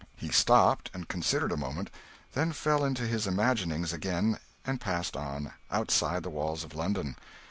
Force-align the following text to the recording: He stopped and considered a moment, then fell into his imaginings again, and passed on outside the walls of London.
He 0.15 0.29
stopped 0.29 0.89
and 0.95 1.07
considered 1.07 1.51
a 1.51 1.57
moment, 1.57 1.91
then 2.33 2.53
fell 2.53 2.83
into 2.83 3.05
his 3.05 3.27
imaginings 3.27 3.93
again, 3.93 4.39
and 4.65 4.81
passed 4.81 5.15
on 5.15 5.53
outside 5.69 6.23
the 6.23 6.29
walls 6.31 6.63
of 6.63 6.73
London. 6.73 7.15